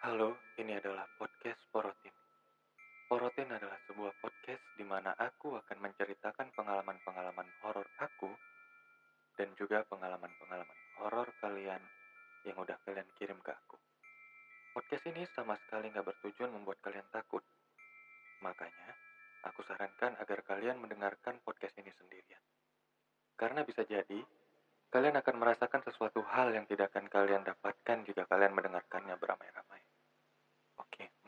Halo, 0.00 0.48
ini 0.56 0.72
adalah 0.80 1.04
podcast 1.12 1.60
Porotin. 1.68 2.16
Porotin 3.04 3.52
adalah 3.52 3.76
sebuah 3.84 4.16
podcast 4.16 4.64
di 4.72 4.80
mana 4.80 5.12
aku 5.12 5.60
akan 5.60 5.76
menceritakan 5.76 6.56
pengalaman-pengalaman 6.56 7.44
horor 7.60 7.84
aku 8.00 8.32
dan 9.36 9.52
juga 9.60 9.84
pengalaman-pengalaman 9.92 10.78
horor 10.96 11.28
kalian 11.44 11.84
yang 12.48 12.56
udah 12.56 12.80
kalian 12.80 13.04
kirim 13.12 13.44
ke 13.44 13.52
aku. 13.52 13.76
Podcast 14.72 15.04
ini 15.04 15.28
sama 15.36 15.60
sekali 15.68 15.92
nggak 15.92 16.08
bertujuan 16.08 16.48
membuat 16.48 16.80
kalian 16.80 17.04
takut. 17.12 17.44
Makanya, 18.40 18.96
aku 19.44 19.60
sarankan 19.68 20.16
agar 20.16 20.40
kalian 20.48 20.80
mendengarkan 20.80 21.44
podcast 21.44 21.76
ini 21.76 21.92
sendirian. 21.92 22.40
Karena 23.36 23.68
bisa 23.68 23.84
jadi, 23.84 24.24
kalian 24.88 25.20
akan 25.20 25.36
merasakan 25.36 25.84
sesuatu 25.84 26.24
hal 26.24 26.56
yang 26.56 26.64
tidak 26.64 26.88
akan 26.88 27.04
kalian 27.12 27.44
dapatkan 27.44 28.00
jika 28.08 28.24
kalian 28.24 28.56
mendengarkannya 28.56 29.12
beramai-ramai. 29.20 29.79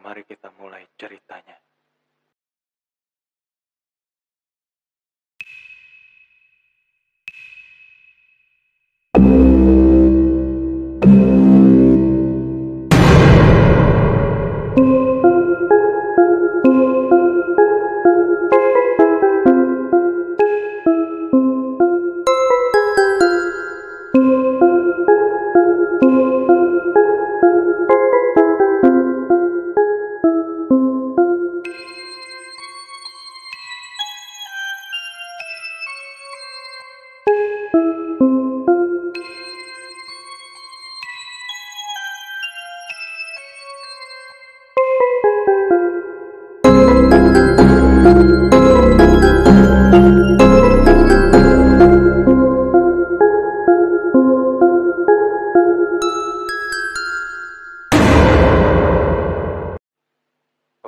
Mari 0.02 0.26
kita 0.26 0.50
mulai 0.58 0.82
ceritanya. 0.98 1.54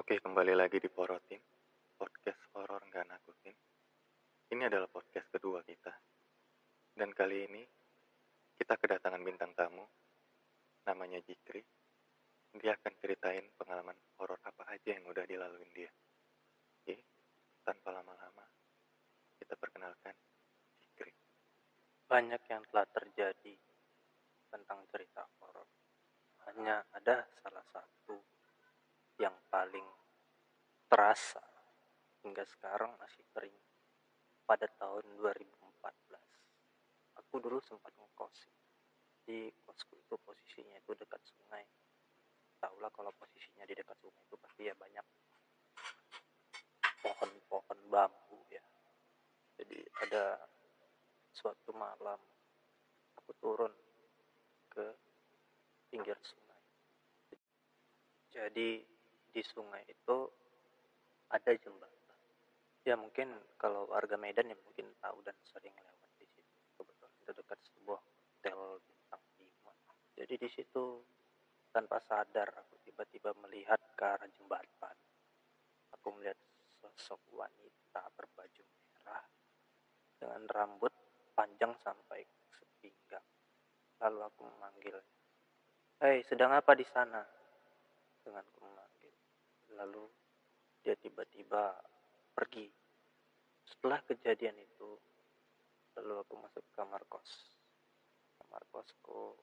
Oke, 0.04 0.18
kembali 0.18 0.58
lagi 0.58 0.82
di 0.82 0.90
Porotin, 0.90 1.38
podcast 1.96 2.36
horor 2.52 2.82
nggak 2.92 3.06
nakutin. 3.08 3.54
Ini 4.50 4.68
adalah 4.68 4.90
podcast 4.90 5.30
kedua 5.30 5.62
kita. 5.62 5.94
Dan 6.92 7.14
kali 7.14 7.46
ini 7.46 7.62
kita 8.58 8.74
kedatangan 8.74 9.22
bintang 9.22 9.54
tamu, 9.56 9.86
namanya 10.84 11.22
Jikri. 11.24 11.62
Dia 12.58 12.74
akan 12.74 12.92
ceritain 13.00 13.48
pengalaman 13.54 13.96
horor 14.18 14.42
apa 14.42 14.76
aja 14.76 14.98
yang 14.98 15.06
udah 15.08 15.24
dilaluin 15.24 15.70
dia. 15.72 15.94
Tanpa 17.64 17.96
lama-lama, 17.96 18.44
kita 19.40 19.56
perkenalkan 19.56 20.12
Jikri. 20.84 21.16
banyak 22.04 22.44
yang 22.52 22.60
telah 22.68 22.84
terjadi 22.92 23.56
tentang 24.52 24.84
cerita 24.92 25.24
horor. 25.40 25.64
Hanya 26.44 26.84
ada 26.92 27.24
salah 27.40 27.64
satu 27.72 28.20
yang 29.16 29.32
paling 29.48 29.88
terasa 30.92 31.40
hingga 32.20 32.44
sekarang 32.44 32.92
masih 33.00 33.24
sering 33.32 33.56
pada 34.44 34.68
tahun 34.76 35.24
2014. 35.24 36.20
Aku 37.16 37.40
dulu 37.40 37.64
sempat 37.64 37.96
ngekos 37.96 38.44
di 39.24 39.48
kosku 39.64 39.96
itu 39.96 40.20
posisinya 40.20 40.84
itu 40.84 40.92
dekat 41.00 41.24
sungai. 41.24 41.64
Tahulah 42.60 42.92
kalau 42.92 43.08
posisinya 43.16 43.64
di 43.64 43.72
dekat 43.72 43.96
sungai 44.04 44.20
itu 44.28 44.36
pasti 44.36 44.68
ya 44.68 44.76
banyak 44.76 45.06
pohon-pohon 47.04 47.78
bambu 47.92 48.40
ya. 48.48 48.64
Jadi 49.60 49.84
ada 50.08 50.40
suatu 51.36 51.76
malam 51.76 52.16
aku 53.20 53.30
turun 53.44 53.72
ke 54.72 54.86
pinggir 55.92 56.16
sungai. 56.24 56.62
Jadi 58.32 58.68
di 59.30 59.42
sungai 59.44 59.84
itu 59.84 60.16
ada 61.28 61.50
jembatan. 61.60 62.18
Ya 62.84 62.96
mungkin 62.96 63.36
kalau 63.60 63.88
warga 63.92 64.16
Medan 64.16 64.48
ya 64.48 64.56
mungkin 64.64 64.88
tahu 65.00 65.20
dan 65.24 65.36
sering 65.52 65.72
lewat 65.76 66.10
di 66.16 66.26
situ. 66.32 66.52
Kebetulan 66.80 67.12
itu 67.20 67.32
dekat 67.36 67.58
sebuah 67.72 68.00
hotel 68.00 68.60
bintang 68.84 69.22
5. 69.38 70.20
Jadi 70.20 70.34
di 70.40 70.48
situ 70.52 70.84
tanpa 71.74 71.98
sadar 72.06 72.54
aku 72.54 72.78
tiba-tiba 72.86 73.34
melihat 73.42 73.80
ke 73.98 74.04
arah 74.04 74.30
jembatan. 74.38 74.96
Aku 75.98 76.14
melihat 76.14 76.38
sosok 76.94 77.20
wanita 77.34 78.06
berbaju 78.14 78.62
merah 78.62 79.26
dengan 80.14 80.42
rambut 80.46 80.94
panjang 81.34 81.74
sampai 81.82 82.22
sepinggang. 82.54 83.26
Lalu 83.98 84.18
aku 84.22 84.40
memanggil, 84.46 84.96
Hei, 85.98 86.22
sedang 86.26 86.54
apa 86.54 86.78
di 86.78 86.86
sana? 86.86 87.22
Dengan 88.22 88.46
aku 88.46 88.62
memanggil. 88.62 89.14
Lalu 89.74 90.04
dia 90.86 90.94
tiba-tiba 90.94 91.74
pergi. 92.30 92.70
Setelah 93.66 93.98
kejadian 94.06 94.54
itu, 94.60 94.90
lalu 95.98 96.14
aku 96.22 96.34
masuk 96.38 96.62
ke 96.62 96.72
kamar 96.78 97.02
kos. 97.10 97.56
Kamar 98.38 98.62
kosku 98.70 99.34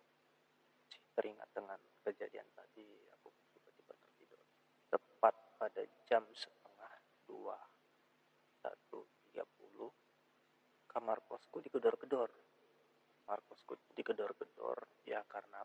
teringat 1.17 1.49
dengan 1.51 1.79
kejadian 2.07 2.47
tadi, 2.55 2.87
aku 3.19 3.27
tiba-tiba 3.51 3.91
tertidur. 3.97 4.39
Tepat 4.87 5.35
pada 5.59 5.81
jam 6.07 6.23
10 6.29 6.60
kamar 10.91 11.23
kosku 11.23 11.63
digedor-gedor. 11.63 12.27
Kamar 13.23 13.39
kosku 13.47 13.79
digedor-gedor 13.95 15.07
ya 15.07 15.23
karena 15.23 15.63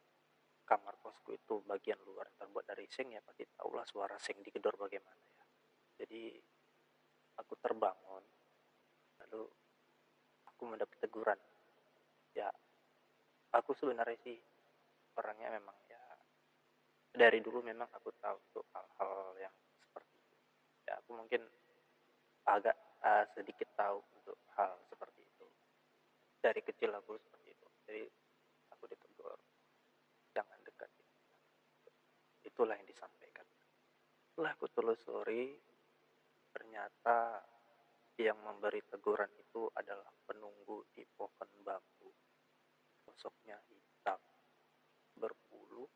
kamar 0.62 0.94
kosku 1.02 1.34
itu 1.34 1.62
bagian 1.66 1.98
luar 2.06 2.30
terbuat 2.38 2.66
dari 2.66 2.86
seng 2.86 3.10
ya 3.10 3.22
pasti 3.22 3.42
tahulah 3.58 3.82
suara 3.86 4.14
seng 4.22 4.38
digedor 4.46 4.78
bagaimana 4.78 5.22
ya. 5.34 5.42
Jadi 5.98 6.38
aku 7.42 7.54
terbangun 7.58 8.22
lalu 9.22 9.42
aku 10.46 10.62
mendapat 10.66 10.98
teguran. 11.02 11.38
Ya 12.38 12.46
aku 13.50 13.74
sebenarnya 13.74 14.18
sih 14.22 14.38
orangnya 15.18 15.58
memang 15.58 15.74
ya 15.90 16.02
dari 17.16 17.42
dulu 17.42 17.64
memang 17.66 17.88
aku 17.90 18.14
tahu 18.22 18.36
untuk 18.52 18.66
hal-hal 18.70 19.34
yang 19.42 19.54
seperti 19.82 20.14
itu. 20.22 20.36
Ya 20.86 20.92
aku 21.02 21.10
mungkin 21.18 21.42
agak 22.46 22.76
uh, 23.02 23.24
sedikit 23.34 23.66
tahu 23.74 23.98
untuk 24.14 24.38
hal 24.54 24.85
dari 26.46 26.62
kecil 26.62 26.94
aku 26.94 27.18
seperti 27.18 27.50
itu. 27.50 27.66
Jadi 27.90 28.04
aku 28.70 28.86
ditegur. 28.86 29.34
Jangan 30.30 30.62
dekat. 30.62 30.86
Itulah 32.46 32.78
yang 32.78 32.86
disampaikan. 32.86 33.42
Setelah 34.30 34.54
aku 34.54 34.70
telusuri 34.70 35.58
ternyata 36.54 37.42
yang 38.22 38.38
memberi 38.46 38.78
teguran 38.86 39.28
itu 39.42 39.66
adalah 39.74 40.06
penunggu 40.22 40.86
di 40.94 41.02
pohon 41.18 41.50
bambu. 41.66 42.14
Sosoknya 43.02 43.58
hitam 43.66 44.22
berbulu 45.18 45.90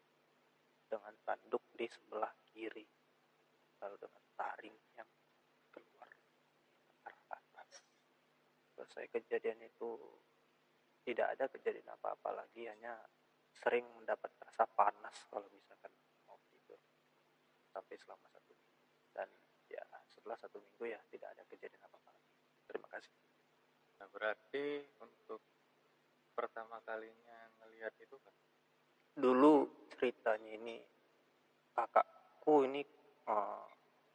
dengan 0.90 1.14
tanduk 1.22 1.62
di 1.78 1.86
sebelah 1.86 2.34
kiri 2.50 2.82
lalu 3.78 3.96
dengan 4.02 4.24
taring 4.34 4.78
yang 4.98 5.10
keluar 5.70 6.10
arah 7.06 7.38
atas. 7.38 7.70
Selesai 8.74 9.06
kejadian 9.14 9.62
itu 9.62 9.96
tidak 11.04 11.36
ada 11.36 11.44
kejadian 11.48 11.88
apa-apa 11.96 12.44
lagi, 12.44 12.68
hanya 12.68 12.96
sering 13.56 13.84
mendapat 13.96 14.30
rasa 14.40 14.64
panas 14.72 15.16
kalau 15.28 15.48
misalkan 15.52 15.92
mau 16.24 16.38
tidur 16.48 16.80
sampai 17.72 17.96
selama 18.00 18.26
satu 18.32 18.52
minggu. 18.52 18.80
Dan 19.12 19.28
ya 19.68 19.84
setelah 20.08 20.38
satu 20.40 20.60
minggu 20.60 20.84
ya 20.88 21.00
tidak 21.12 21.34
ada 21.36 21.42
kejadian 21.48 21.82
apa-apa 21.84 22.10
lagi. 22.14 22.32
Terima 22.68 22.88
kasih. 22.88 23.14
Nah, 24.00 24.08
berarti 24.08 24.66
untuk 25.02 25.42
pertama 26.32 26.80
kalinya 26.88 27.52
ngelihat 27.60 27.92
itu 28.00 28.16
kan 28.16 28.32
Dulu 29.20 29.66
ceritanya 29.98 30.54
ini 30.54 30.78
kakakku 31.74 32.64
ini 32.64 32.80
eh, 33.26 33.64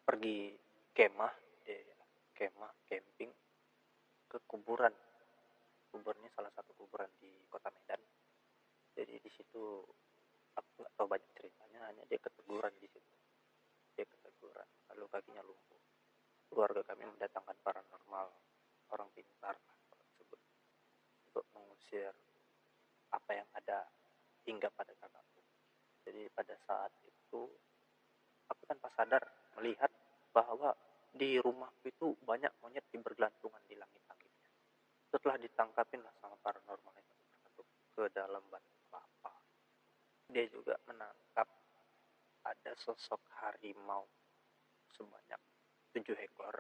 pergi 0.02 0.56
kemah, 0.96 1.34
eh, 1.68 1.94
kemah 2.32 2.74
camping 2.88 3.30
ke 4.26 4.38
kuburan 4.48 4.90
kuburannya 5.96 6.28
salah 6.36 6.52
satu 6.52 6.76
kuburan 6.76 7.08
di 7.24 7.32
kota 7.48 7.72
Medan. 7.72 8.04
Jadi 9.00 9.16
di 9.16 9.32
situ 9.32 9.80
aku 10.60 10.70
nggak 10.84 10.92
tahu 11.00 11.08
banyak 11.08 11.32
ceritanya 11.40 11.88
namanya 11.88 12.04
dia 12.12 12.20
keteguran 12.20 12.76
di 12.84 12.88
situ. 12.92 13.16
Dia 13.96 14.04
keteguran 14.04 14.68
lalu 14.92 15.08
kakinya 15.08 15.40
lumpuh. 15.48 15.80
Keluarga 16.52 16.84
kami 16.84 17.08
mendatangkan 17.08 17.56
paranormal 17.64 18.28
orang 18.92 19.10
pintar 19.16 19.56
tersebut 19.88 20.40
untuk 21.32 21.46
mengusir 21.56 22.12
apa 23.16 23.32
yang 23.32 23.48
ada 23.56 23.88
hingga 24.44 24.68
pada 24.76 24.92
kakakku. 25.00 25.42
Jadi 26.04 26.28
pada 26.36 26.60
saat 26.68 26.92
itu 27.08 27.48
aku 28.52 28.62
tanpa 28.68 28.92
sadar 29.00 29.24
melihat 29.56 29.90
bahwa 30.36 30.76
di 31.16 31.40
rumahku 31.40 31.88
itu 31.88 32.20
banyak 32.28 32.52
monyet 32.60 32.84
yang 32.92 33.00
bergelantungan 33.00 33.64
di 33.72 33.80
langit-langitnya 33.80 34.36
setelah 35.16 35.40
ditangkapin 35.40 36.04
lah 36.04 36.12
sama 36.20 36.36
paranormal 36.44 36.92
itu 37.00 37.64
ke 37.96 38.04
dalam 38.12 38.44
batu 38.52 38.68
kelapa 38.92 39.32
dia 40.28 40.44
juga 40.52 40.76
menangkap 40.92 41.48
ada 42.86 42.94
sosok 42.94 43.18
harimau 43.42 44.06
sebanyak 44.94 45.42
tujuh 45.90 46.14
ekor. 46.22 46.54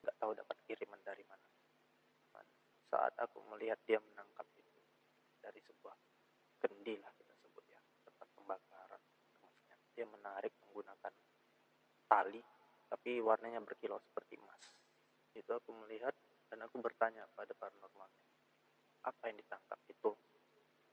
Nggak 0.00 0.16
tahu 0.16 0.32
dapat 0.32 0.56
kiriman 0.64 0.96
dari 1.04 1.20
mana. 1.28 1.44
Saat 2.88 3.12
aku 3.20 3.44
melihat 3.52 3.76
dia 3.84 4.00
menangkap 4.00 4.48
itu 4.56 4.80
dari 5.44 5.60
sebuah 5.60 5.92
kendi 6.64 6.96
lah 6.96 7.12
kita 7.12 7.36
sebut 7.44 7.60
ya 7.68 7.76
tempat 8.08 8.24
pembakaran. 8.40 9.02
Emasnya 9.36 9.76
dia 9.92 10.08
menarik 10.08 10.56
menggunakan 10.64 11.12
tali 12.08 12.40
tapi 12.88 13.20
warnanya 13.20 13.60
berkilau 13.60 14.00
seperti 14.00 14.40
emas. 14.40 14.64
Itu 15.36 15.52
aku 15.52 15.76
melihat 15.84 16.16
dan 16.48 16.64
aku 16.64 16.80
bertanya 16.80 17.28
pada 17.36 17.52
paranormalnya 17.52 18.24
apa 19.04 19.28
yang 19.28 19.36
ditangkap 19.36 19.76
itu? 19.92 20.08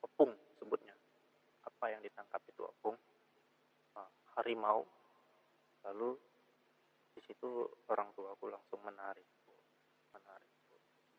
Opung 0.04 0.36
sebutnya. 0.60 0.92
Apa 1.64 1.96
yang 1.96 2.04
ditangkap 2.04 2.44
itu 2.52 2.68
opung 2.68 3.00
harimau. 4.36 4.84
Lalu 5.86 6.18
di 7.16 7.22
situ 7.24 7.48
orang 7.88 8.12
tua 8.16 8.36
aku 8.36 8.52
langsung 8.52 8.84
menarik 8.84 9.28
menarik 10.12 10.52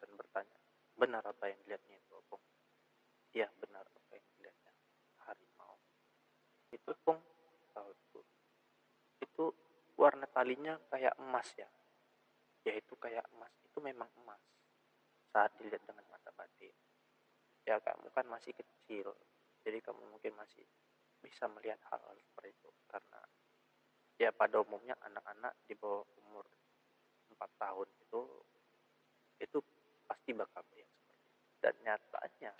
dan 0.01 0.11
bertanya 0.17 0.59
benar 0.97 1.25
apa 1.25 1.49
yang 1.49 1.59
dilihatnya 1.65 1.97
itu 2.01 2.13
opung? 2.17 2.41
Iya 3.33 3.49
benar 3.61 3.85
apa 3.85 4.13
yang 4.17 4.27
dilihatnya 4.37 4.73
harimau. 5.29 5.77
Itu 6.73 6.91
pung 7.05 7.21
tahu 7.73 7.91
itu 9.21 9.45
warna 9.97 10.25
talinya 10.29 10.77
kayak 10.93 11.17
emas 11.21 11.49
ya. 11.57 11.69
Yaitu 12.67 12.97
kayak 12.99 13.25
emas 13.37 13.53
itu 13.63 13.79
memang 13.81 14.09
emas. 14.21 14.41
Saat 15.33 15.57
dilihat 15.61 15.85
dengan 15.85 16.05
mata 16.09 16.33
batin. 16.33 16.73
Ya 17.69 17.77
kamu 17.81 18.09
kan 18.13 18.27
masih 18.29 18.57
kecil 18.57 19.13
jadi 19.67 19.83
kamu 19.83 19.99
mungkin 20.15 20.31
masih 20.39 20.63
bisa 21.21 21.49
melihat 21.53 21.81
hal-hal 21.93 22.15
seperti 22.19 22.53
itu. 22.53 22.71
Karena 22.89 23.21
ya 24.17 24.31
pada 24.33 24.61
umumnya 24.61 24.97
anak-anak 25.05 25.53
di 25.69 25.75
bawah 25.77 26.05
umur 26.25 26.47
4 27.33 27.61
tahun 27.61 27.89
itu 28.01 28.21
itu 29.37 29.59
pasti 30.09 30.31
bakal 30.33 30.65
melihat 30.73 30.91
seperti 30.97 31.25
itu. 31.29 31.45
Dan 31.61 31.75
nyatanya 31.85 32.53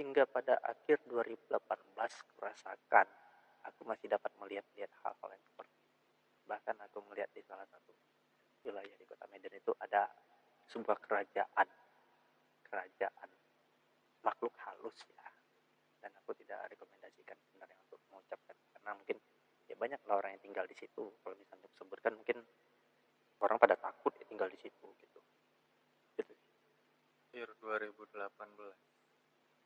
hingga 0.00 0.24
pada 0.26 0.58
akhir 0.66 0.98
2018 1.06 1.52
kurasakan 2.34 3.06
aku 3.62 3.80
masih 3.86 4.10
dapat 4.10 4.32
melihat-lihat 4.40 4.90
hal-hal 5.06 5.28
yang 5.30 5.44
seperti 5.46 5.74
itu. 5.78 5.92
Bahkan 6.48 6.76
aku 6.90 6.98
melihat 7.12 7.30
di 7.30 7.42
salah 7.46 7.68
satu 7.70 7.92
wilayah 8.66 8.94
di 8.98 9.04
kota 9.06 9.26
Medan 9.30 9.54
itu 9.54 9.70
ada 9.78 10.10
sebuah 10.70 10.98
kerajaan. 11.06 11.68
Kerajaan 12.66 13.30
makhluk 14.24 14.54
halus 14.64 14.96
ya 15.12 15.31
dan 16.02 16.10
aku 16.18 16.34
tidak 16.34 16.66
rekomendasikan 16.74 17.38
sebenarnya 17.46 17.78
untuk 17.86 18.02
mengucapkan 18.10 18.58
karena 18.74 18.90
mungkin 18.98 19.16
ya 19.70 19.74
banyak 19.78 20.00
lah 20.10 20.18
orang 20.18 20.34
yang 20.34 20.42
tinggal 20.42 20.66
di 20.66 20.74
situ. 20.74 21.14
Kalau 21.22 21.38
misalnya 21.38 21.70
sebutkan 21.78 22.12
mungkin 22.18 22.42
orang 23.38 23.56
pada 23.62 23.78
takut 23.78 24.10
ya 24.18 24.26
tinggal 24.26 24.50
di 24.50 24.58
situ 24.58 24.86
gitu. 24.98 25.20
Gitu. 26.18 26.34
Akhir 27.30 27.48
2018 27.62 28.18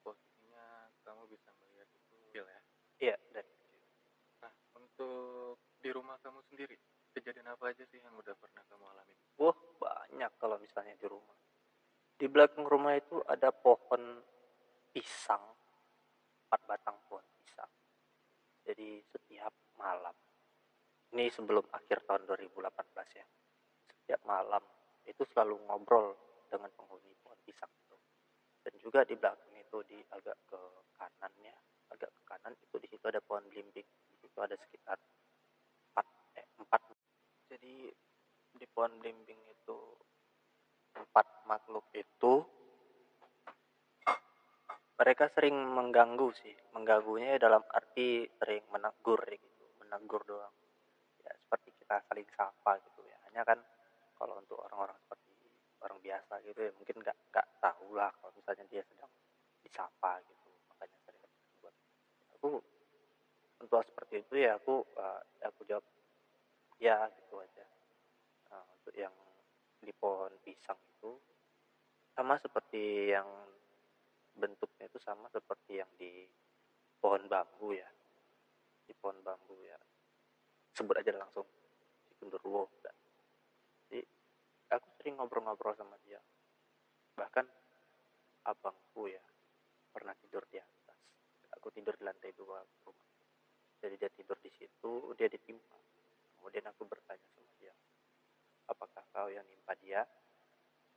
posisinya 0.05 0.93
kamu 1.03 1.23
bisa 1.33 1.49
melihat 1.65 1.89
itu 1.97 2.15
kecil 2.29 2.45
ya? 2.45 2.61
Iya 3.01 3.17
kecil 3.17 3.49
nah 4.45 4.53
untuk 4.77 5.57
di 5.81 5.89
rumah 5.89 6.21
kamu 6.21 6.45
sendiri 6.53 6.77
kejadian 7.17 7.49
apa 7.49 7.73
aja 7.73 7.89
sih 7.89 7.97
yang 8.05 8.13
udah 8.21 8.37
pernah 8.37 8.61
kamu 8.69 8.85
alami? 8.93 9.17
Wah 9.41 9.57
banyak 9.81 10.33
kalau 10.37 10.61
misalnya 10.61 10.93
di 11.01 11.09
rumah. 11.09 11.33
Di 12.17 12.29
belakang 12.29 12.69
rumah 12.69 12.93
itu 12.97 13.25
ada 13.25 13.49
pohon 13.53 14.21
pisang 14.93 15.56
empat 16.47 16.63
batang 16.71 16.95
pohon 17.11 17.27
pisang. 17.43 17.73
Jadi 18.63 19.03
setiap 19.11 19.51
malam. 19.75 20.15
Ini 21.11 21.27
sebelum 21.35 21.67
akhir 21.75 22.07
tahun 22.07 22.23
2018 22.31 23.19
ya. 23.19 23.27
Setiap 23.91 24.23
malam 24.23 24.63
itu 25.03 25.27
selalu 25.35 25.59
ngobrol 25.67 26.15
dengan 26.47 26.71
penghuni 26.79 27.11
pohon 27.23 27.39
pisang 27.43 27.71
itu. 27.71 27.99
Dan 28.63 28.75
juga 28.79 29.03
di 29.03 29.19
belakang 29.19 29.55
itu 29.59 29.79
di 29.91 29.99
agak 30.15 30.39
ke 30.47 30.61
kanannya 30.95 31.55
agak 31.91 32.11
ke 32.11 32.23
kanan 32.27 32.55
itu 32.59 32.77
di 32.83 32.89
situ 32.91 33.05
ada 33.07 33.23
pohon 33.23 33.43
belimbing. 33.51 33.87
Di 33.87 34.17
situ 34.23 34.39
ada 34.39 34.55
sekitar 34.55 34.99
empat 35.91 36.07
eh, 36.39 36.47
empat. 36.63 36.83
Jadi 37.51 37.91
di 38.57 38.67
pohon 38.71 38.95
belimbing 39.03 39.43
itu 39.51 39.79
empat 40.97 41.27
makhluk 41.51 41.87
itu 41.93 42.47
mereka 44.97 45.29
sering 45.37 45.57
mengganggu 45.57 46.29
sih. 46.41 46.57
Mengganggunya 46.73 47.37
dalam 47.37 47.61
arti 47.73 48.25
sering 48.41 48.65
menegur 48.73 49.21
gitu. 49.29 49.65
Menegur 49.85 50.25
doang. 50.25 50.55
Ya 51.25 51.33
seperti 51.37 51.73
kita 51.77 52.01
saling 52.09 52.29
sapa 52.33 52.81
gitu 52.81 53.01
ya. 53.05 53.17
Hanya 53.29 53.43
kan 53.45 53.59
kalau 54.17 54.41
untuk 54.41 54.57
orang-orang 54.65 54.97
seperti 55.05 55.33
orang 55.85 56.01
biasa 56.01 56.41
gitu 56.49 56.61
ya 56.65 56.73
mungkin 56.73 56.97
nggak 57.05 57.17
nggak 57.31 57.47
tahu 57.61 57.87
lah 57.93 58.11
kalau 58.17 58.33
misalnya 58.33 58.65
dia 58.73 58.83
sedang 58.89 59.13
disapa 59.61 60.25
gitu. 60.25 60.49
Makanya 60.73 60.99
sering 61.05 61.23
buat. 61.61 61.75
Aku 62.41 62.51
untuk 63.61 63.81
seperti 63.85 64.25
itu 64.25 64.35
ya 64.41 64.57
aku 64.57 64.81
uh, 64.97 65.21
aku 65.45 65.61
jawab 65.69 65.85
ya 66.81 67.09
gitu 67.21 67.41
aja. 67.41 67.65
Nah, 68.53 68.65
untuk 68.81 68.95
yang 68.97 69.13
di 69.81 69.93
pohon 69.93 70.33
pisang 70.41 70.81
itu 70.97 71.13
sama 72.17 72.41
seperti 72.41 73.13
yang 73.13 73.29
bentuknya 74.37 74.85
itu 74.87 75.01
sama 75.01 75.27
seperti 75.33 75.81
yang 75.81 75.91
di 75.97 76.29
pohon 77.01 77.25
bambu 77.27 77.73
ya. 77.73 77.89
Di 78.87 78.93
pohon 78.95 79.19
bambu 79.25 79.57
ya. 79.65 79.79
Sebut 80.77 80.95
aja 81.01 81.13
langsung. 81.17 81.49
Di 82.07 82.13
Gundurwo 82.21 82.69
jadi 83.87 84.03
aku 84.71 84.89
sering 85.01 85.17
ngobrol-ngobrol 85.19 85.75
sama 85.75 85.97
dia. 86.05 86.21
Bahkan 87.17 87.47
abangku 88.47 89.09
ya 89.09 89.25
pernah 89.91 90.13
tidur 90.21 90.45
di 90.53 90.61
atas. 90.61 91.01
Aku 91.57 91.73
tidur 91.73 91.97
di 91.97 92.05
lantai 92.05 92.37
dua 92.37 92.61
rumah 92.85 93.09
jadi 93.81 93.95
dia 93.97 94.11
tidur 94.13 94.39
di 94.43 94.51
situ 94.53 95.15
dia 95.17 95.29
ditimpa. 95.31 95.79
Kemudian 96.37 96.67
aku 96.69 96.87
bertanya 96.87 97.27
sama 97.35 97.51
dia 97.59 97.73
apakah 98.67 99.03
kau 99.15 99.29
yang 99.31 99.47
nimpa 99.47 99.75
dia? 99.79 100.03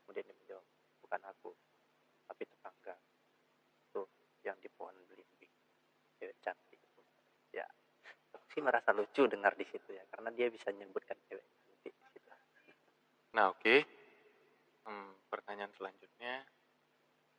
Kemudian 0.03 0.25
dia 0.25 0.35
menjawab 0.35 0.65
bukan 1.05 1.21
aku 1.29 1.51
tapi 2.29 2.43
tetangga 2.45 2.95
yang 4.45 4.57
di 4.59 4.69
pohon 4.73 4.95
belimbing. 5.07 5.53
Cewek 6.19 6.37
cantik. 6.43 6.79
Itu 6.79 7.01
ya 7.53 7.65
sih 8.49 8.61
merasa 8.65 8.89
lucu 8.93 9.29
dengar 9.29 9.53
di 9.53 9.65
situ 9.69 9.93
ya 9.93 10.03
karena 10.09 10.33
dia 10.33 10.49
bisa 10.49 10.73
menyebutkan 10.73 11.17
cewek 11.29 11.45
cantik 11.45 11.93
di 11.93 12.65
situ. 12.65 12.83
Nah, 13.35 13.53
oke. 13.53 13.75
Hmm, 14.89 15.13
pertanyaan 15.29 15.69
selanjutnya, 15.77 16.41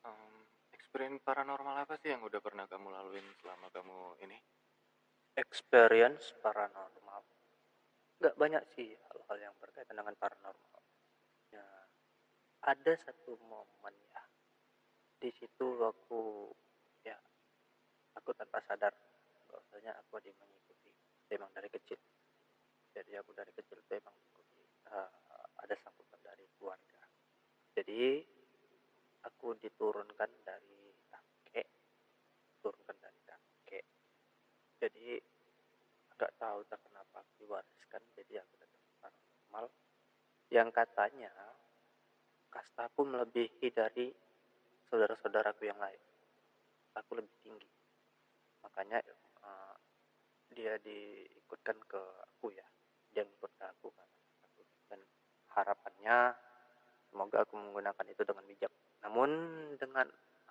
em, 0.06 0.46
experience 0.70 1.18
paranormal 1.26 1.82
apa 1.82 1.98
sih 1.98 2.14
yang 2.14 2.22
udah 2.22 2.38
pernah 2.38 2.70
kamu 2.70 2.94
laluin 2.94 3.26
selama 3.42 3.66
kamu 3.74 3.98
ini? 4.22 4.38
experience 5.38 6.36
paranormal? 6.44 7.22
Nggak 8.20 8.36
banyak 8.36 8.62
sih 8.76 8.92
hal-hal 8.92 9.50
yang 9.50 9.54
berkaitan 9.56 9.96
dengan 9.96 10.12
paranormal 10.20 10.70
ya 11.50 11.66
ada 12.62 12.92
satu 13.02 13.34
momen 13.46 13.94
ya 14.14 14.22
di 15.20 15.30
situ 15.36 15.66
aku 15.82 16.50
tanpa 16.50 16.69
sadar 18.80 18.96
bahwasanya 19.44 19.92
aku 20.00 20.16
ada 20.16 20.32
mengikuti 20.40 20.88
memang 21.28 21.52
dari 21.52 21.68
kecil. 21.68 22.00
Jadi 22.96 23.12
aku 23.20 23.36
dari 23.36 23.52
kecil 23.52 23.76
tuh 23.84 23.92
emang 24.00 24.16
mengikuti 24.16 24.64
eh, 24.88 25.10
ada 25.60 25.74
sambutan 25.84 26.16
dari 26.24 26.48
keluarga. 26.56 27.00
Jadi 27.76 28.24
aku 29.28 29.52
diturunkan 29.60 30.32
dari 30.48 30.96
kakek 31.12 31.68
turunkan 32.64 32.96
dari 33.04 33.20
kakek 33.28 33.84
jadi 34.80 35.20
nggak 36.16 36.32
tahu 36.40 36.64
tak 36.72 36.80
kenapa 36.80 37.20
diwariskan 37.36 38.00
jadi 38.16 38.40
aku 38.40 38.64
datang 38.64 38.84
paranormal. 38.96 39.66
Yang 40.48 40.68
katanya 40.72 41.32
kastaku 42.48 43.04
melebihi 43.04 43.68
dari 43.76 44.08
saudara-saudaraku 44.88 45.68
yang 45.68 45.76
lain. 45.76 46.00
Aku 46.96 47.20
lebih 47.20 47.36
tinggi 47.44 47.79
makanya 48.70 49.02
eh, 49.42 49.74
dia 50.54 50.74
diikutkan 50.82 51.76
ke 51.90 52.00
aku 52.38 52.54
ya. 52.54 52.66
Dia 53.10 53.26
ngikut 53.26 53.52
ke 53.58 53.64
aku 53.66 53.90
kan 53.90 54.08
dan 54.90 55.00
harapannya 55.54 56.34
semoga 57.10 57.42
aku 57.42 57.58
menggunakan 57.58 58.06
itu 58.10 58.22
dengan 58.22 58.44
bijak. 58.46 58.72
Namun 59.02 59.30
dengan 59.78 60.06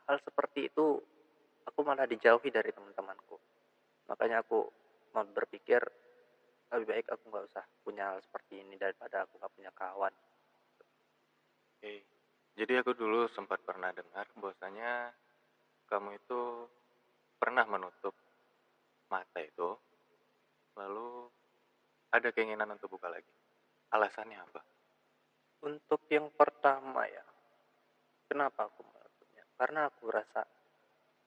hal 0.07 0.17
seperti 0.23 0.71
itu 0.71 0.99
aku 1.67 1.79
malah 1.83 2.07
dijauhi 2.07 2.51
dari 2.51 2.71
teman-temanku. 2.75 3.39
Makanya 4.11 4.43
aku 4.43 4.67
mau 5.13 5.23
berpikir 5.27 5.79
lebih 6.69 6.87
baik 6.87 7.07
aku 7.09 7.23
nggak 7.33 7.45
usah 7.49 7.65
punya 7.81 8.13
hal 8.13 8.19
seperti 8.21 8.61
ini 8.61 8.77
daripada 8.77 9.25
aku 9.25 9.41
nggak 9.41 9.53
punya 9.53 9.71
kawan. 9.73 10.13
Oke. 11.79 12.05
Jadi 12.59 12.73
aku 12.75 12.91
dulu 12.91 13.25
sempat 13.31 13.63
pernah 13.63 13.89
dengar 13.95 14.27
bahwasanya 14.35 15.15
kamu 15.87 16.19
itu 16.19 16.67
pernah 17.39 17.63
menutup 17.65 18.13
mata 19.09 19.39
itu, 19.39 19.73
lalu 20.75 21.31
ada 22.11 22.29
keinginan 22.35 22.75
untuk 22.75 22.93
buka 22.99 23.07
lagi. 23.07 23.31
Alasannya 23.89 24.37
apa? 24.37 24.61
untuk 25.63 26.07
yang 26.07 26.31
pertama 26.31 27.03
ya 27.07 27.25
kenapa 28.31 28.71
aku 28.71 28.79
menutupnya 28.87 29.43
karena 29.59 29.91
aku 29.91 30.03
rasa 30.07 30.41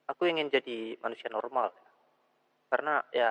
aku 0.09 0.23
ingin 0.25 0.49
jadi 0.49 0.97
manusia 1.04 1.28
normal 1.28 1.69
ya 1.73 1.90
karena 2.73 2.95
ya 3.12 3.31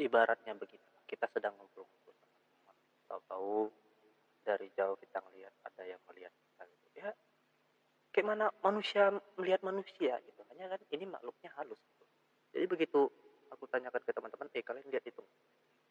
ibaratnya 0.00 0.56
begitu 0.56 0.88
kita 1.04 1.28
sedang 1.36 1.52
teman 1.60 2.28
tahu-tahu 3.10 3.68
dari 4.46 4.72
jauh 4.72 4.96
kita 4.96 5.20
ngelihat 5.28 5.52
ada 5.66 5.82
yang 5.84 6.00
melihat 6.08 6.32
kita 6.32 6.62
gitu 6.64 6.86
ya 6.96 7.10
kayak 8.16 8.26
mana 8.26 8.46
manusia 8.64 9.12
melihat 9.36 9.60
manusia 9.60 10.16
gitu 10.24 10.40
hanya 10.50 10.72
kan 10.76 10.80
ini 10.90 11.04
makhluknya 11.06 11.50
halus. 11.60 11.78
Jadi 12.50 12.66
begitu 12.66 13.06
aku 13.50 13.64
tanyakan 13.70 14.02
ke 14.02 14.12
teman-teman 14.14 14.48
eh 14.54 14.62
kalian 14.62 14.86
lihat 14.90 15.04
itu 15.06 15.22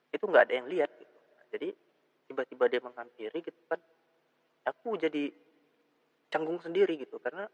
itu 0.10 0.24
nggak 0.26 0.44
ada 0.50 0.54
yang 0.58 0.68
lihat 0.68 0.90
gitu. 0.98 1.18
Jadi 1.54 1.70
tiba-tiba 2.30 2.66
dia 2.70 2.82
menghampiri 2.82 3.40
gitu 3.42 3.62
kan 3.70 3.80
aku 4.66 4.98
jadi 4.98 5.32
canggung 6.34 6.60
sendiri 6.62 6.98
gitu. 7.00 7.18
Karena 7.22 7.46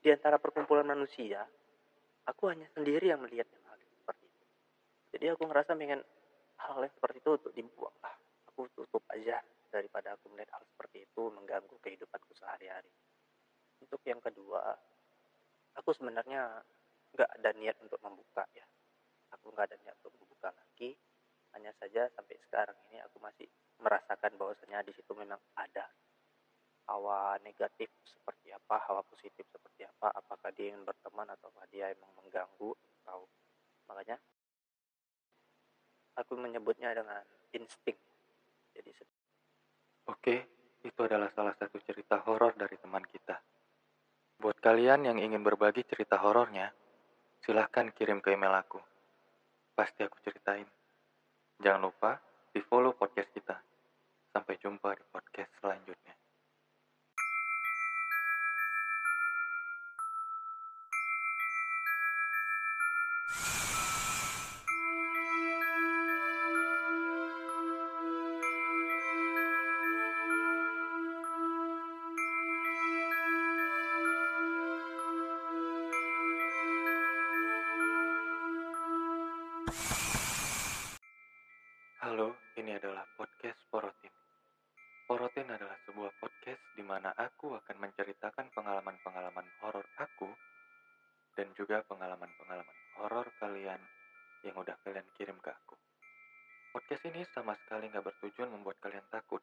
di 0.00 0.08
antara 0.12 0.36
perkumpulan 0.38 0.86
manusia 0.86 1.42
aku 2.28 2.52
hanya 2.52 2.68
sendiri 2.76 3.10
yang 3.10 3.22
melihat 3.22 3.48
hal 3.66 3.78
seperti 3.80 4.24
itu. 4.28 4.44
Jadi 5.16 5.24
aku 5.32 5.42
ngerasa 5.48 5.72
pengen 5.74 6.00
hal 6.60 6.78
yang 6.82 6.94
seperti 6.94 7.16
itu 7.22 7.30
untuk 7.34 7.52
dibuang 7.56 7.96
lah. 8.02 8.14
Aku 8.52 8.68
tutup 8.72 9.02
aja 9.12 9.40
daripada 9.72 10.14
aku 10.14 10.32
melihat 10.32 10.56
hal 10.56 10.64
seperti 10.68 11.04
itu 11.04 11.22
mengganggu 11.32 11.76
kehidupanku 11.80 12.32
sehari-hari. 12.36 12.92
Untuk 13.80 14.00
yang 14.04 14.20
kedua 14.20 14.76
aku 15.76 15.92
sebenarnya 15.92 16.64
nggak 17.16 17.30
ada 17.40 17.50
niat 17.56 17.76
untuk 17.80 17.96
membuka 18.04 18.44
ya. 18.52 18.68
Aku 19.32 19.48
nggak 19.56 19.72
ada 19.72 19.76
niat 19.80 19.96
untuk 20.04 20.20
membuka 20.20 20.52
lagi. 20.52 20.92
Hanya 21.56 21.72
saja 21.80 22.12
sampai 22.12 22.36
sekarang 22.44 22.76
ini 22.92 23.00
aku 23.00 23.16
masih 23.24 23.48
merasakan 23.80 24.36
bahwasanya 24.36 24.84
di 24.84 24.92
situ 24.92 25.12
memang 25.16 25.40
ada 25.56 25.88
hawa 26.92 27.40
negatif 27.40 27.88
seperti 28.04 28.52
apa 28.52 28.78
hawa 28.86 29.02
positif 29.08 29.42
seperti 29.50 29.82
apa 29.88 30.12
apakah 30.14 30.54
dia 30.54 30.70
ingin 30.70 30.86
berteman 30.86 31.26
atau 31.34 31.50
dia 31.66 31.90
emang 31.90 32.08
mengganggu 32.14 32.72
tahu 33.02 33.26
makanya 33.90 34.16
aku 36.16 36.34
menyebutnya 36.40 36.96
dengan 36.96 37.20
insting. 37.52 37.96
Jadi 38.72 38.90
Oke, 40.06 40.34
itu 40.84 41.00
adalah 41.02 41.28
salah 41.36 41.52
satu 41.58 41.76
cerita 41.84 42.22
horor 42.24 42.56
dari 42.56 42.76
teman 42.80 43.04
kita. 43.04 43.36
Buat 44.36 44.60
kalian 44.60 45.08
yang 45.08 45.18
ingin 45.20 45.40
berbagi 45.40 45.84
cerita 45.88 46.20
horornya, 46.20 46.70
silahkan 47.46 47.94
kirim 47.94 48.18
ke 48.18 48.34
email 48.34 48.50
aku. 48.58 48.82
Pasti 49.78 50.02
aku 50.02 50.18
ceritain. 50.26 50.66
Jangan 51.62 51.86
lupa 51.86 52.18
di 52.50 52.58
follow 52.66 52.90
podcast 52.98 53.30
kita. 53.30 53.54
Sampai 54.34 54.58
jumpa 54.58 54.98
di 54.98 55.06
podcast 55.14 55.54
selanjutnya. 55.62 56.14
Halo, 63.36 63.65
yang 94.46 94.56
udah 94.62 94.78
kalian 94.86 95.06
kirim 95.18 95.34
ke 95.42 95.50
aku. 95.50 95.74
Podcast 96.70 97.02
ini 97.10 97.26
sama 97.34 97.58
sekali 97.58 97.90
nggak 97.90 98.06
bertujuan 98.06 98.52
membuat 98.54 98.78
kalian 98.78 99.02
takut. 99.10 99.42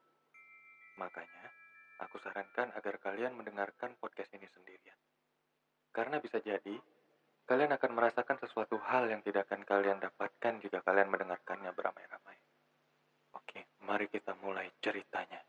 Makanya, 0.95 1.51
aku 1.99 2.21
sarankan 2.23 2.71
agar 2.77 2.95
kalian 3.03 3.35
mendengarkan 3.35 3.99
podcast 3.99 4.31
ini 4.31 4.47
sendirian. 4.47 4.95
Karena 5.91 6.23
bisa 6.23 6.39
jadi, 6.39 6.79
kalian 7.43 7.75
akan 7.75 7.91
merasakan 7.91 8.39
sesuatu 8.39 8.79
hal 8.87 9.11
yang 9.11 9.19
tidak 9.21 9.51
akan 9.51 9.67
kalian 9.67 9.99
dapatkan 9.99 10.63
jika 10.63 10.79
kalian 10.81 11.11
mendengarkannya 11.11 11.69
beramai-ramai. 11.75 12.37
Oke, 13.35 13.67
mari 13.83 14.07
kita 14.07 14.33
mulai 14.39 14.71
ceritanya. 14.79 15.43